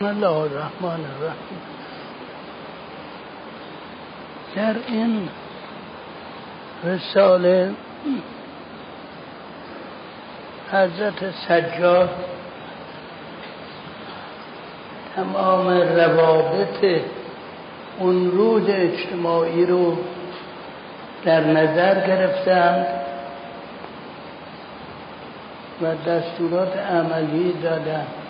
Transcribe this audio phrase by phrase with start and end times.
[0.00, 1.60] الله الرحمن الرحیم.
[4.56, 5.28] در این
[6.84, 7.70] رساله
[10.72, 12.10] حضرت سجاد
[15.16, 17.00] تمام روابط
[17.98, 19.96] اون روز اجتماعی رو
[21.24, 22.86] در نظر گرفتند
[25.82, 28.25] و دستورات عملی دادند.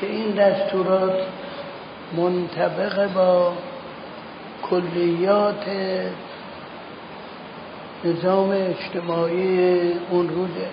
[0.00, 1.18] که این دستورات
[2.16, 3.52] منطبق با
[4.62, 5.64] کلیات
[8.04, 10.68] نظام اجتماعی اون روزه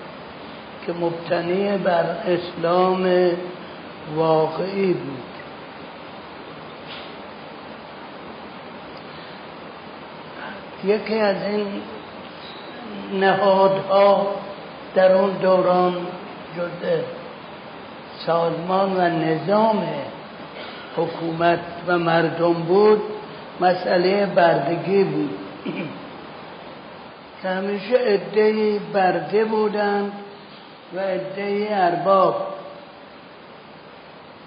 [0.85, 3.31] که مبتنی بر اسلام
[4.15, 5.23] واقعی بود.
[10.83, 11.67] یکی از این
[13.19, 14.27] نهادها
[14.95, 16.07] در اون دوران
[16.57, 17.16] جزء
[18.27, 19.83] سازمان و نظام
[20.97, 23.01] حکومت و مردم بود
[23.61, 25.37] مسئله بردگی بود.
[27.41, 30.11] که همیشه عده برده بودند
[30.95, 32.47] و عده ارباب.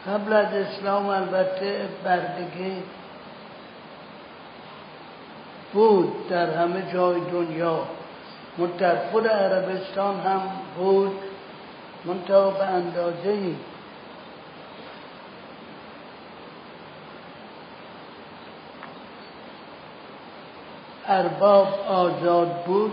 [0.06, 2.82] قبل از اسلام البته بردگی
[5.72, 7.78] بود در همه جای دنیا.
[8.78, 10.40] در خود عربستان هم
[10.76, 11.12] بود
[12.04, 13.54] منتها به اندازه
[21.10, 22.92] ارباب آزاد بود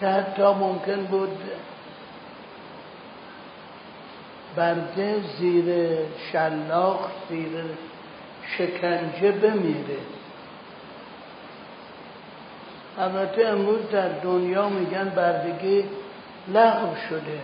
[0.00, 1.38] که حتی ممکن بود
[4.56, 5.74] برده زیر
[6.32, 7.48] شلاق زیر
[8.58, 9.98] شکنجه بمیره.
[12.98, 15.84] البته امروز در دنیا میگن بردگی
[16.48, 17.40] لغو شده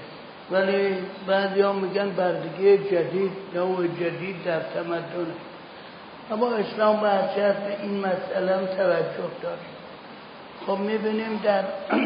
[0.50, 5.26] ولی بعضی ها میگن بردگی جدید نوع جدید در تمدن.
[6.30, 9.81] اما اسلام به این مسئله هم توجه داشت.
[10.66, 11.64] خب می‌بینیم در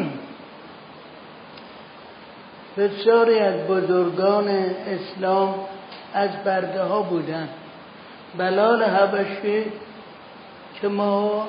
[2.77, 4.47] بسیاری از بزرگان
[4.87, 5.55] اسلام
[6.13, 7.49] از برده ها بودن.
[8.37, 9.71] بلال حبشی
[10.81, 11.47] که ما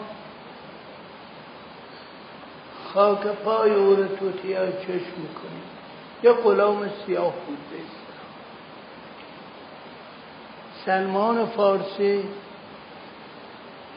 [2.95, 4.05] خاک پای او رو
[4.57, 5.63] های چشم می‌کنیم.
[6.23, 7.59] یا غلام سیاه بود
[10.87, 12.25] سلمان فارسی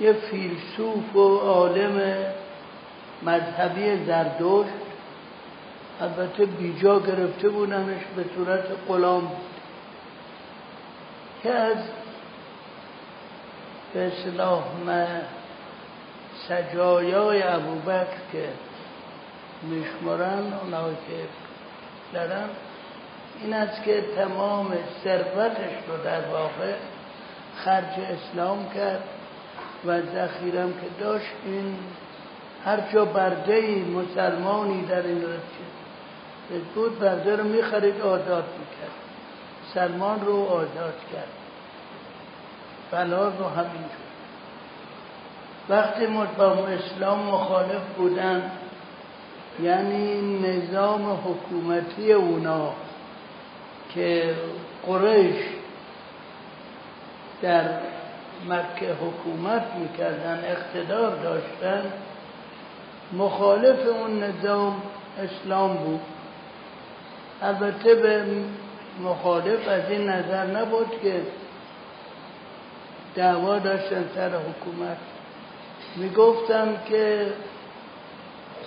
[0.01, 2.01] یه فیلسوف و عالم
[3.23, 4.67] مذهبی زردوش
[6.01, 9.51] البته بیجا گرفته بودنش به صورت بود.
[11.43, 11.77] که از
[13.93, 14.63] به اصلاح
[16.47, 18.49] سجایای ابوبکر که
[19.61, 21.27] میشمارن اونایی که
[22.13, 22.49] دارن
[23.41, 26.73] این است که تمام ثروتش رو در واقع
[27.55, 29.03] خرج اسلام کرد
[29.85, 31.75] و ذخیرم که داشت این
[32.65, 38.91] هر جا برده مسلمانی در این رسید بود برده رو می‌خرید آزاد می‌کرد.
[39.73, 41.27] سلمان رو آزاد کرد.
[42.91, 44.01] بلال رو همینجور
[45.69, 46.07] وقتی
[46.37, 48.51] با اسلام مخالف بودن
[49.63, 52.73] یعنی نظام حکومتی اونا
[53.93, 54.35] که
[54.85, 55.35] قریش
[57.41, 57.63] در
[58.49, 61.83] مکه حکومت می‌کردن اقتدار داشتن
[63.13, 64.81] مخالف اون نظام
[65.19, 66.01] اسلام بود.
[67.41, 68.25] البته به
[69.03, 71.21] مخالف از این نظر نبود که
[73.15, 74.97] دعوا داشتن سر حکومت.
[75.95, 77.33] می‌گفتن که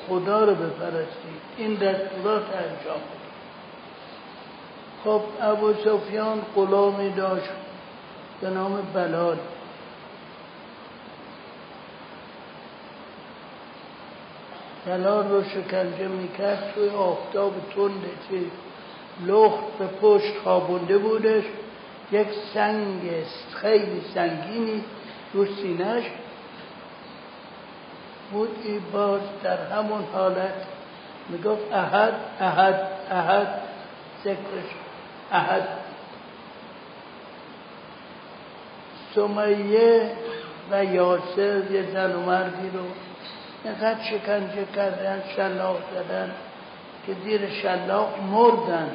[0.08, 1.40] خدا رو بپرستید.
[1.56, 3.00] این دستورات انجام
[5.04, 7.50] خب ابو سفیان غلامی داشت
[8.40, 9.36] به نام بلال.
[14.86, 18.36] بلال رو شکنجه می‌کرد توی آفتاب تنده که
[19.26, 21.44] لخت به پشت خوابونده بودش.
[22.12, 23.00] یک سنگ
[23.54, 24.84] خیلی سنگینی
[25.32, 26.04] رو سینش
[28.32, 30.66] بود ای باز در همون حالت.
[31.28, 33.60] می‌گفت احد احد احد.
[34.24, 34.70] ذکرش
[35.32, 35.68] احد.
[39.14, 40.10] سمیه
[40.70, 42.80] و یاسر یه زن و مردی رو
[43.64, 46.30] اینقدر شکنجه کردن شلاق زدن
[47.06, 48.90] که دیر شلاق مردن.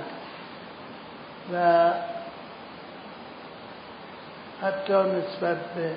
[1.53, 1.89] و
[4.61, 5.91] حتی نسبت به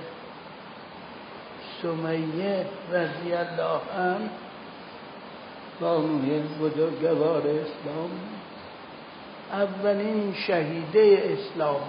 [1.83, 4.31] سمیه رضی الله عنه
[5.81, 8.11] بانوی بزرگوار اسلام.
[9.53, 11.81] اولین شهیده اسلام.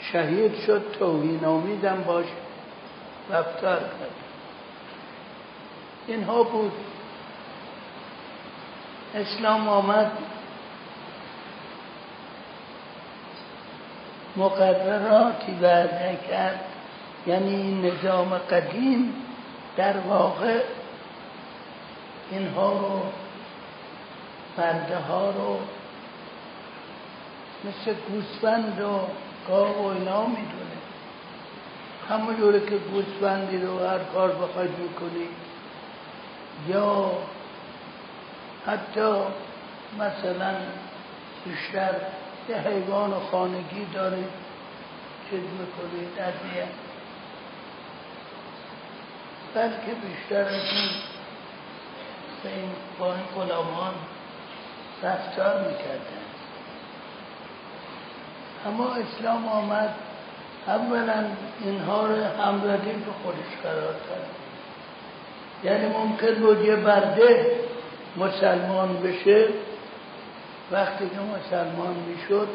[0.00, 2.26] شهید شد توهین آمیدم باش
[3.30, 4.29] رفتار کرد.
[6.10, 6.72] اینها بود.
[9.14, 10.10] اسلام آمد.
[14.36, 16.60] مقرراتی وعده کرد.
[17.26, 19.14] یعنی این نظام قدیم
[19.76, 20.60] در واقع
[22.30, 23.02] اینها رو
[24.56, 25.58] برده ها رو
[27.64, 29.00] مثل گوسفند و
[29.48, 30.80] گاو و اینا می‌دونه.
[32.08, 35.28] همون جوره که گوسفندی رو هر کار بخواید می‌کنی.
[36.68, 37.10] یا
[38.66, 39.14] حتی
[39.98, 40.54] مثلا
[41.44, 41.94] بیشتر
[42.48, 44.30] یه حیوان خانگی دارید
[45.30, 46.68] چیز می‌کنید ادیه
[49.54, 50.90] بلکه بیشتر از این
[52.42, 53.94] به این با این غلامان
[55.02, 56.20] رفتار می‌کردن.
[58.66, 59.94] اما اسلام آمد
[60.66, 61.24] اولا
[61.60, 64.30] اینها رو همزدی به خودش قرار کرد
[65.64, 67.46] یعنی ممکن بود یه برده
[68.16, 69.48] مسلمان بشه.
[70.72, 72.48] وقتی که مسلمان می‌شد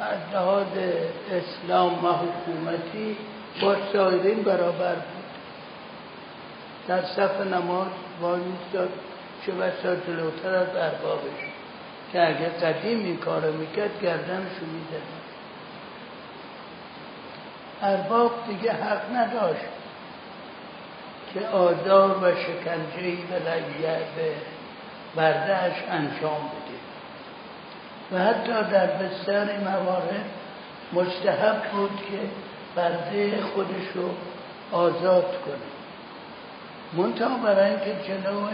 [0.00, 0.66] از لحاظ
[1.30, 3.16] اسلام و حکومتی
[3.62, 5.24] با سایرین برابر بود.
[6.88, 7.88] در صف نماز
[8.20, 8.88] وای میستاد
[9.46, 11.40] چه بسا جلوتر از اربابش
[12.12, 15.18] که اگر قدیم این کار می‌کرد گردنشو می‌زد.
[17.82, 19.77] ارباب دیگه حق نداشت.
[21.34, 23.38] که آزار و شکنجهی به
[24.16, 24.32] به
[25.16, 26.78] بردهش انجام بده.
[28.12, 30.24] و حتی در بسیاری موارد
[30.92, 32.18] مستحب بود که
[32.76, 34.10] برده خودش رو
[34.72, 35.68] آزاد کنه.
[36.92, 38.48] منتها برای اینکه جلو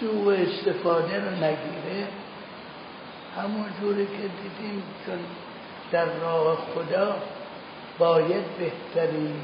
[0.00, 2.06] سوء استفاده رو نگیره
[3.36, 5.18] همون جوری که دیدیم چون
[5.92, 7.16] در راه خدا
[7.98, 9.40] باید بهترین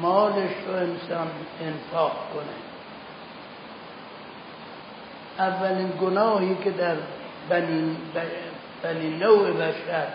[0.00, 2.64] مالش رو انسان انفاق کنه.
[5.38, 6.96] اولین گناهی که در
[7.48, 7.96] بنی,
[8.82, 10.06] بنی نوع بشر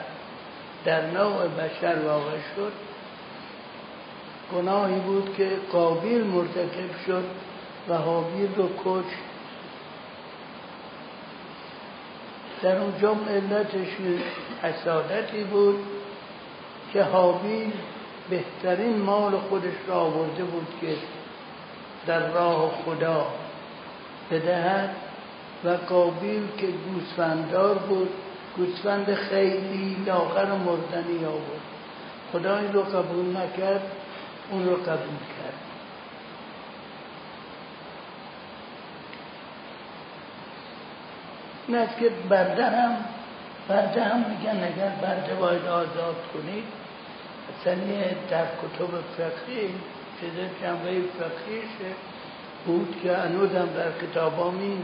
[0.85, 2.71] در نوع بشر واقع شد
[4.55, 7.23] گناهی بود که قابیل مرتکب شد
[7.89, 9.05] و حابیل رو کش
[12.61, 13.87] در اونجا علتش
[14.63, 15.79] حسادتی بود
[16.93, 17.71] که حابیل
[18.29, 20.95] بهترین مال خودش را آورده بود که
[22.07, 23.27] در راه خدا
[24.31, 24.89] بدهد
[25.63, 28.09] و قابیل که گوسفندار بود
[28.57, 31.61] گوسفند خیلی لاغر مردنی آورد.
[32.31, 33.81] خدا این رو قبول نکرد
[34.51, 35.53] اون رو قبول کرد.
[41.75, 42.09] است که
[43.69, 46.63] برده هم میگن اگر برده باید آزاد کنید.
[47.49, 47.75] اصلا
[48.29, 49.69] در کتب فقهی
[50.19, 51.95] چیز جنبه فقهیشه
[52.65, 54.77] بود که انودم در کتاب ها می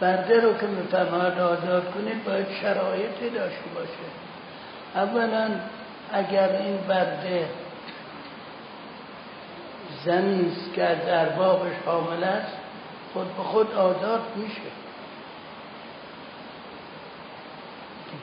[0.00, 4.06] برده رو که میفرماید آزاد کنید باید شرایطی داشته باشه.
[4.94, 5.48] اولا
[6.12, 7.48] اگر این برده
[10.04, 12.56] زنی است که از اربابش حامل است
[13.12, 14.60] خود به خود آزاد میشه.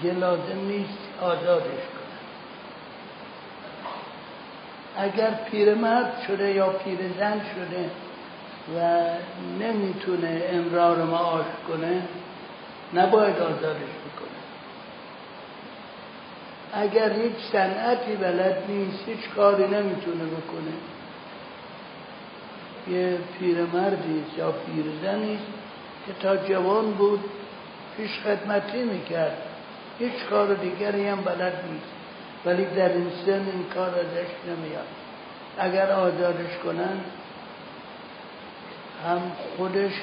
[0.02, 1.11] دیگه لازم نیست.
[1.22, 2.02] آزادش کنه.
[4.98, 7.90] اگر پیرمرد شده یا پیرزن شده
[8.78, 9.06] و
[9.60, 12.02] نمی‌تونه امرار معاش کنه
[12.94, 14.42] نباید آزادش بکنه.
[16.74, 20.74] اگر هیچ صنعتی بلد نیست هیچ کاری نمی‌تونه بکنه.
[22.88, 25.40] یه پیرمردی یا پیرزنی
[26.08, 27.24] که تا جوان بود
[27.98, 29.51] پیش خدمتی می‌کرد.
[30.00, 31.92] هیچ کار دیگری هم بلد نیست.
[32.46, 34.88] ولی در این سن این کار ازش نمیاد.
[35.58, 37.00] اگر آزادش کنن
[39.06, 39.22] هم
[39.58, 39.94] خودش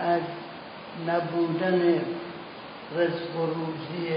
[0.00, 0.20] از
[1.06, 2.00] نبودن
[2.96, 4.16] رزق و روزی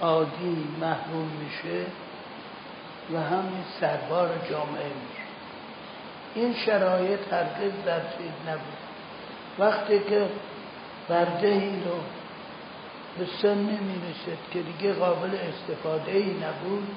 [0.00, 1.86] عادی محروم میشه
[3.12, 3.44] و هم
[3.80, 5.24] سربار جامعه میشه.
[6.34, 8.84] این شرایط هرگز در چیز نبود.
[9.58, 10.26] وقتی که
[11.08, 12.00] برده ای رو
[13.18, 16.88] به سن نمی‌رسد که دیگه قابل استفاده ای نبود.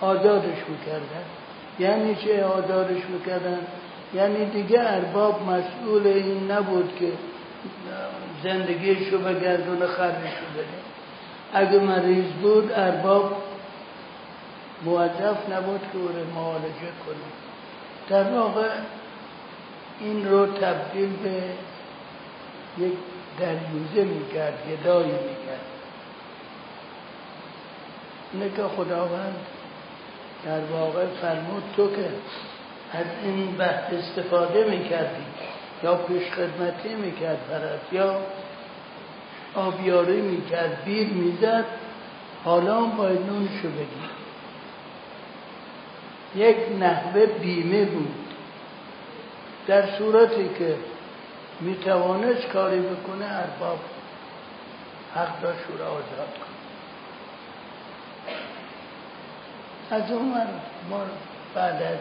[0.00, 1.24] آزادش می‌کردن.
[1.78, 3.66] یعنی چه آزادش می‌کردن؟
[4.14, 7.12] یعنی دیگه ارباب مسئول این نبود که
[8.42, 10.84] زندگیشو بگردون خرجشو بده.
[11.52, 13.42] اگه مریض بود ارباب
[14.84, 17.16] موظف نبود که او معالجه کنه.
[18.08, 18.68] در واقع
[20.00, 21.42] این رو تبدیل به
[22.84, 22.92] یک
[23.38, 25.66] دریوزه می‌کرد گدایی می‌کرد.
[28.32, 29.36] اینه که خداوند
[30.44, 32.08] در واقع فرمود تو که
[32.92, 35.24] از این بحث استفاده می‌کردی
[35.82, 38.16] یا پیش خدمتی می‌کرد برات یا
[39.54, 41.64] آبیاری می‌کرد بیر می‌زد
[42.44, 44.04] حالا باید نونشو بدی.
[46.36, 48.14] یک نحوه بیمه بود.
[49.66, 50.76] در صورتی که
[51.60, 53.78] می‌توانست کاری بکنه ارباب
[55.14, 56.54] حق داشت را آزاد کن.
[59.90, 60.34] از اون
[60.90, 61.00] ما
[61.54, 61.98] بعد از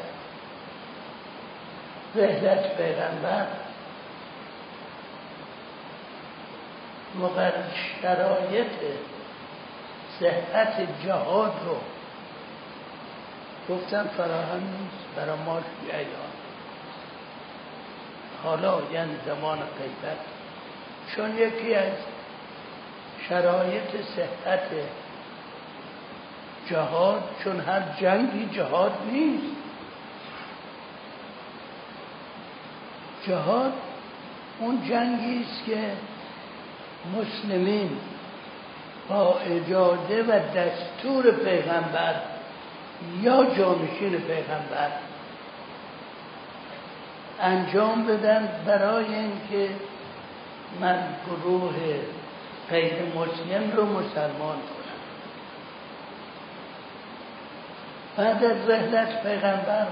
[2.15, 3.47] رهلت پیغمبر
[7.15, 7.63] مقرر
[8.01, 8.71] شرایط
[10.19, 11.77] صحت جهاد رو
[13.75, 16.32] گفتن فراهم نیست برای ما ایان
[18.43, 20.19] حالا یعنی زمان قیبت
[21.15, 21.93] چون یکی از
[23.29, 24.69] شرایط صحت
[26.69, 29.55] جهاد چون هر جنگی جهاد نیست.
[33.27, 33.73] جهاد
[34.59, 35.91] اون جنگی است که
[37.17, 37.97] مسلمین
[39.09, 42.15] با اجازه و دستور پیغمبر
[43.21, 44.91] یا جانشین پیغمبر
[47.43, 49.69] انجام بدن برای اینکه
[50.81, 51.73] من گروه
[52.69, 54.83] غیر مسلم رو مسلمان کنم.
[58.17, 59.87] بعد از رحلت پیغمبر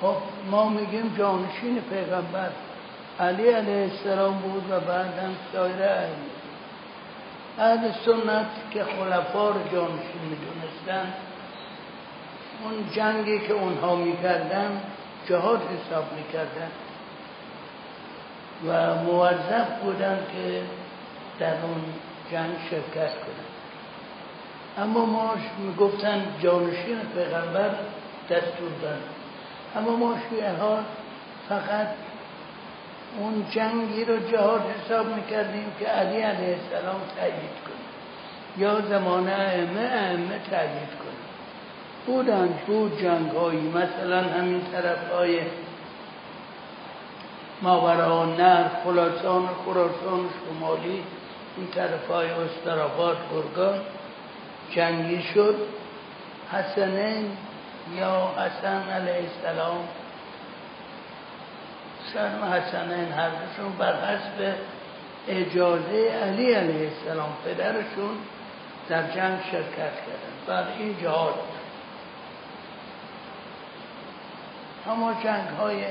[0.00, 0.16] خب
[0.50, 2.50] ما میگیم جانشین پیغمبر.
[3.20, 5.82] علی علیه السلام بود و بعدم سایر
[7.58, 11.12] اهل سنت که خلفا رو جانشین می‌دونستن
[12.64, 14.80] اون جنگی که اونها می‌کردن
[15.28, 16.70] جهاد حساب می‌کردن
[18.66, 20.62] و موظف بودن که
[21.38, 21.84] در اون
[22.32, 23.46] جنگ شرکت کنن.
[24.78, 27.70] اما ما می‌گفتن جانشین پیغمبر
[28.30, 28.98] دستور دارن
[29.76, 30.52] اما ما شیعه
[31.48, 31.88] فقط
[33.18, 37.86] اون جنگی رو جهاد حساب می‌کردیم که علی علیه السلام تایید کنه.
[38.56, 41.15] یا زمان ائمه ائمه تایید کنه.
[42.06, 45.40] بودن بود جنگ هایی مثلا همین طرف های
[47.62, 51.02] ماورا نر خلاصان خراسان شمالی
[51.56, 53.80] این طرف های استراباد گرگان
[54.70, 55.54] جنگی شد.
[56.52, 57.36] حسنین
[57.96, 59.88] یا حسن علیه السلام.
[62.12, 64.54] شرم حسنین هر دوشون بر حسب
[65.28, 68.16] اجازه علی علیه السلام پدرشون
[68.88, 70.46] در جنگ شرکت کردن.
[70.46, 71.34] بر این جهاد
[74.90, 75.84] اما جنگ های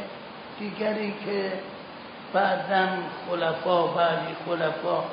[0.59, 1.51] دیگری که
[2.33, 2.87] بعدا
[3.29, 5.03] خلفا بعدی خلفا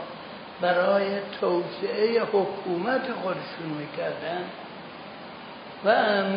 [0.61, 1.05] برای
[1.41, 4.45] توسعه حکومت خودشون می‌کردن
[5.85, 5.89] و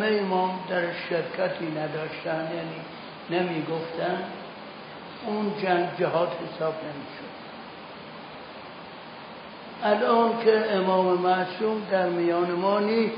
[0.05, 2.81] امام در شرکتی نداشتن یعنی
[3.29, 4.23] نمی‌گفتن.
[5.25, 7.35] اون جنگ جهاد حساب نمی‌شد.
[9.83, 13.15] الان که امام معصوم در میان ما نیست.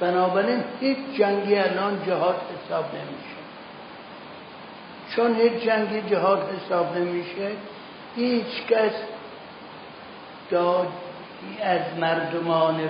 [0.00, 3.36] بنابراین هیچ جنگی الان جهاد حساب نمیشه.
[5.16, 7.50] چون هیچ جنگی جهاد حساب نمیشه
[8.16, 8.92] هیچ کس
[10.50, 10.88] داد
[11.62, 12.80] از مردمان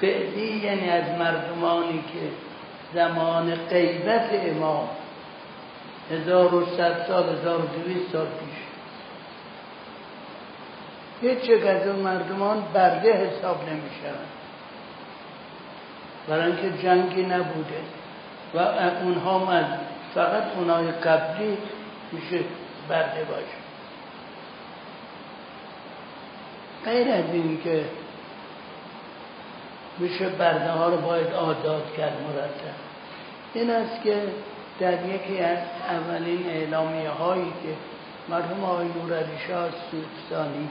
[0.00, 2.28] فعلی یعنی از مردمانی که
[2.94, 4.88] زمان قیبت امام
[6.10, 8.58] هزار و ست سال هزار و دویست سال پیش.
[11.20, 14.35] هیچ یک از اون مردمان برده حساب نمیشن.
[16.28, 17.80] برای اینکه جنگی نبوده
[18.54, 18.58] و
[19.02, 19.78] اونها من
[20.14, 21.58] فقط اونای قبلی
[22.12, 22.40] میشه
[22.88, 23.66] برده باشه.
[26.84, 27.84] غیر از این که
[29.98, 32.76] میشه برده ها رو باید آزاد کرد مرتب.
[33.54, 34.22] این است که
[34.80, 37.74] در یکی از اولین اعلامیه هایی که
[38.28, 40.68] مرحوم آقای نورعلی شاه سوستانی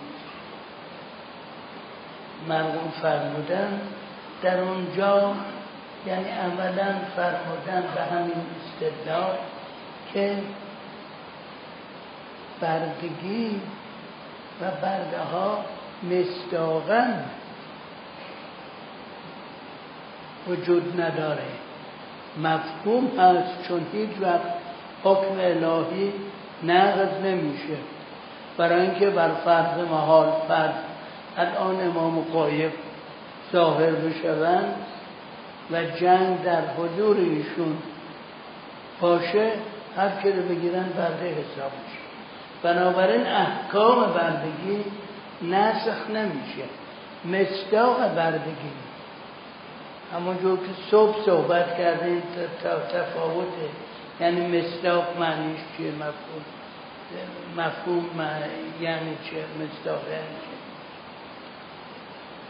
[2.48, 3.82] مرحوم فرمودن
[4.42, 5.34] در اونجا
[6.08, 9.36] یعنی عملا فرمودن به همین استدلال
[10.14, 10.38] که
[12.62, 13.62] بردگی
[14.62, 15.58] و برده ها
[16.04, 17.06] مستاقا
[20.48, 21.48] وجود نداره.
[22.44, 24.54] مفهوم هست چون هیچ وقت
[25.04, 26.14] حکم الهی
[26.64, 27.78] نقض نمیشه.
[28.58, 30.76] برای اینکه بر فرض محال فرض
[31.38, 32.72] الان امام قایب
[33.56, 34.76] ظاهر بشوند
[35.72, 37.78] و جنگ در حضور ایشون
[39.02, 39.52] باشه
[39.98, 42.06] هر که رو بگیرن برده حساب میشه.
[42.64, 44.84] بنابراین احکام بردگی
[45.42, 46.66] نسخ نمیشه.
[47.26, 48.72] مصداق بردگی.
[50.14, 52.24] همونجور که صبح صحبت کردیم
[52.94, 53.70] تفاوته
[54.20, 56.46] یعنی مصداق معنیش چیه؟ مفهوم
[57.58, 58.06] مفهوم
[58.82, 60.55] یعنی چه؟ مصداق یعنی چه؟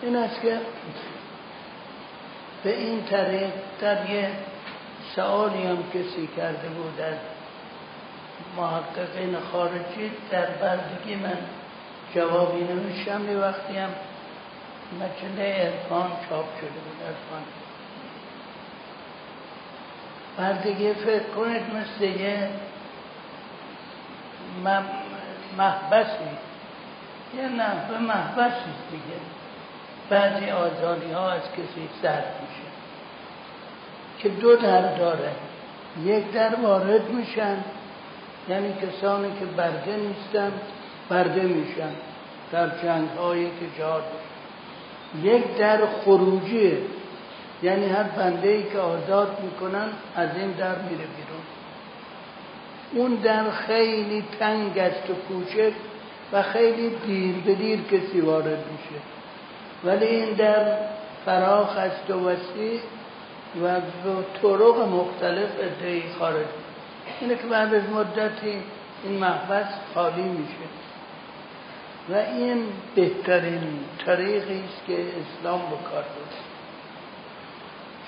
[0.01, 0.59] این است که
[2.63, 3.49] به این طریق
[3.81, 4.29] در یه
[5.15, 7.17] سوالی هم کسی کرده بود از
[8.57, 11.37] محققین خارجی در بردگی من
[12.15, 13.29] جوابی نمیشم.
[13.29, 13.89] یه وقتی هم
[14.95, 17.43] مجله ارفان چاپ شده بود ارفان
[20.37, 22.49] بردگی فکر کنید مثل یه
[25.57, 26.09] محبسی.
[27.37, 29.19] یه نحوه محبسی دیگه.
[30.09, 32.65] بعضی آزادی ها از کسی سرد میشه
[34.19, 35.31] که دو در داره.
[36.03, 37.57] یک در وارد میشن
[38.49, 40.51] یعنی کسانی که برده نیستن
[41.09, 41.91] برده میشن
[42.51, 44.03] در جنگ هایی که جهاد
[45.23, 46.77] یک در خروجیه
[47.63, 51.45] یعنی هر بنده ای که آزاد می‌کنن از این در میره بیرون.
[52.93, 55.73] اون در خیلی تنگ است و کوچک
[56.33, 59.14] و خیلی دیر به دیر کسی وارد میشه.
[59.85, 60.77] ولی این در
[61.25, 62.79] فراخ است و وسیع
[63.63, 66.45] و به طرق مختلف ادهی خارج.
[67.21, 68.61] اینه که بعد از مدتی
[69.03, 70.85] این محبس خالی میشه.
[72.09, 72.63] و این
[72.95, 76.33] بهترین طریقی است که اسلام بکار بود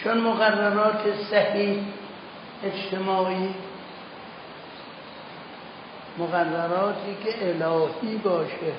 [0.04, 1.84] چون مقررات صحیح
[2.64, 3.54] اجتماعی
[6.18, 8.74] مقرراتی که الهی باشه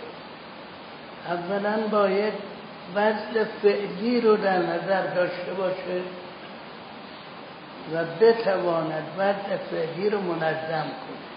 [1.28, 2.32] اولا باید
[2.94, 6.00] وضع فعلی رو در نظر داشته باشه
[7.92, 11.28] و بتواند وضع فعلی رو منظم کنه.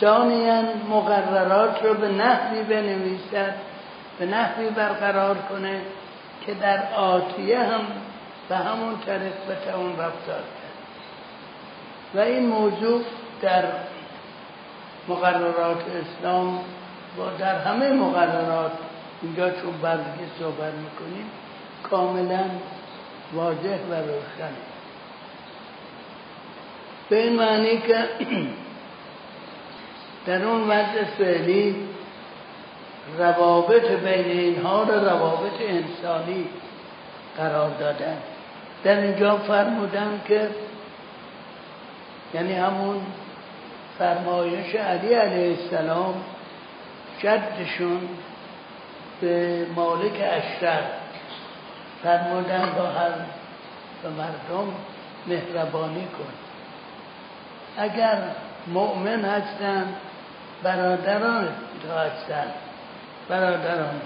[0.00, 3.54] ثانیا مقررات رو به نحوی بنویسد
[4.18, 5.80] به نحوی برقرار کنه
[6.46, 7.80] که در آتیه هم
[8.48, 10.70] به همون طریق بتوان رفتار کرد.
[12.14, 13.02] و این موضوع
[13.42, 13.64] در
[15.08, 16.58] مقررات اسلام
[17.18, 18.72] و در همه مقررات
[19.22, 21.30] اینجا چون بردگی صحبت می‌کنیم
[21.82, 22.44] کاملا
[23.32, 24.54] واضح و روشن.
[27.08, 27.96] به این معنی که
[30.26, 31.76] در اون وضع فعلی
[33.18, 36.48] روابط بین اینها را روابط انسانی
[37.36, 38.16] قرار دادن.
[38.84, 40.48] در اینجا فرمودن که
[42.34, 43.00] یعنی همون
[43.98, 46.14] فرمایش علی علیه السلام
[47.18, 48.08] جدشون
[49.20, 50.84] به مالک اشرف
[52.02, 53.10] فرمودن با هر
[54.02, 54.72] به مردم
[55.26, 56.32] مهربانی کن.
[57.76, 58.18] اگر
[58.66, 59.94] مؤمن هستن
[60.62, 61.48] برادران
[61.82, 62.46] تو هستن.
[63.28, 64.00] برادران.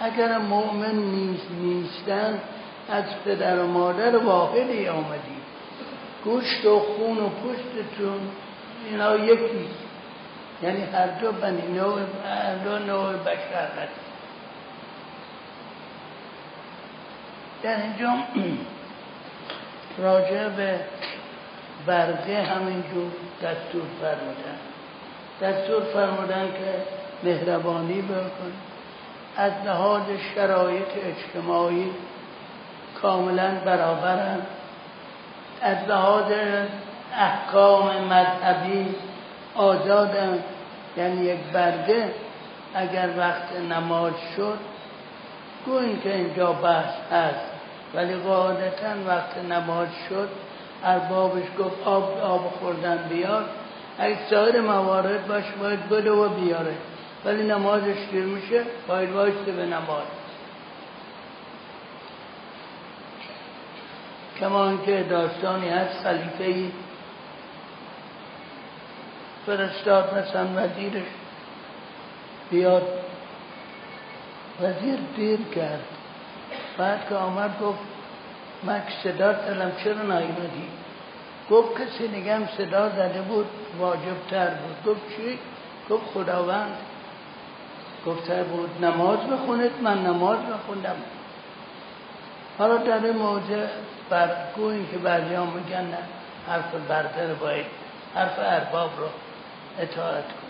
[0.00, 2.40] اگر مؤمن نیست نیستن
[2.90, 5.38] از پدر و مادر واحدی آمدی.
[6.24, 8.20] گوشت و خون و پوستتون
[8.90, 9.68] اینا یکی
[10.62, 14.00] یعنی هر دو بنی نوع هر دو نوع بشر هست.
[17.62, 18.14] در اینجا
[20.08, 20.80] راجع به
[21.86, 23.10] برده همینجور
[23.42, 24.58] دستور فرمودن.
[25.42, 26.82] دستور فرمودن که
[27.22, 28.52] مهربانی بکن.
[29.36, 30.02] از لحاظ
[30.34, 31.90] شرایط اجتماعی
[33.02, 34.38] کاملا برابرن.
[35.62, 36.32] از لحاظ
[37.16, 38.94] احکام مذهبی
[39.58, 40.44] آزادن
[40.96, 42.14] یعنی یک برده
[42.74, 44.58] اگر وقت نماز شد
[45.66, 47.50] گوین که اینجا بحث هست.
[47.94, 50.28] ولی قاعدتا وقت نماز شد
[50.84, 53.44] اربابش گفت آب آب خوردن بیار.
[53.98, 56.74] اگه سایر موارد باش باید بده و بیاره.
[57.24, 60.06] ولی نمازش دیر میشه باید وایسته به نماز.
[64.40, 66.70] کما که داستانی هست خلیفه
[69.48, 71.06] فرستاد مثلا وزیرش
[72.50, 72.82] بیاد.
[74.62, 75.84] وزیر دیر کرد.
[76.78, 77.78] بعد که آمد گفت
[78.62, 80.68] من صدا تلم چرا نایمدی
[81.50, 83.46] گفت کسی نگم صدا زده بود
[83.78, 84.94] واجب تر بود.
[84.94, 85.38] گفت چی؟
[85.90, 86.76] گفت خداوند
[88.06, 90.96] گفته بود نماز بخونید من نماز بخوندم.
[92.58, 93.66] حالا در این موضع
[94.10, 95.98] برگویی که بعضی میگن نه
[96.48, 97.66] حرف برده باید
[98.14, 99.08] حرف ارباب رو
[99.80, 100.48] اطاعت کن.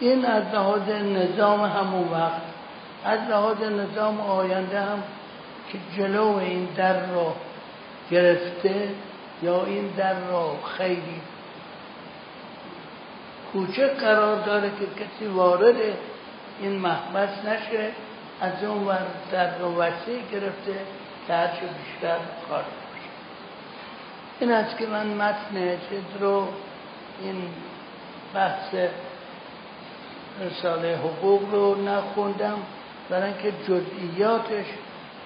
[0.00, 2.42] این از لحاظ نظام همون وقت
[3.04, 5.02] از لحاظ نظام آینده هم
[5.72, 7.32] که جلو این در رو
[8.10, 8.88] گرفته
[9.42, 11.20] یا این در رو خیلی
[13.52, 15.76] کوچه قرار داره که کسی وارد
[16.60, 17.90] این محبس نشه
[18.40, 20.74] از اون ور در وسیع گرفته
[21.26, 22.16] که هرچه بیشتر
[22.48, 23.10] کار باشه
[24.40, 26.48] این است که من متن چیز رو
[27.20, 27.48] این
[28.34, 28.74] بحث
[30.40, 32.58] رساله حقوق رو نخوندم
[33.10, 34.66] برای اینکه جزئیاتش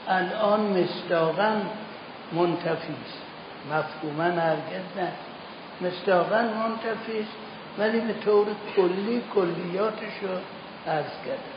[0.08, 1.52] الان مستاقا
[2.32, 3.22] منتفی است.
[3.72, 5.12] مفهوما هرگز نه.
[5.80, 7.36] منتفی است
[7.78, 8.46] ولی به طور
[8.76, 10.28] کلی کلیاتش رو
[10.92, 11.55] عرض کردم.